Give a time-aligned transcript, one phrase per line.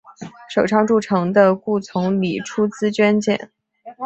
[0.49, 3.51] 首倡筑城的顾从礼出资捐建。